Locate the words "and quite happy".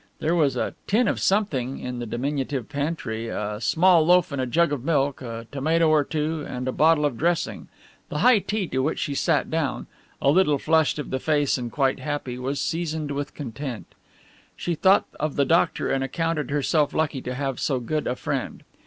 11.59-12.39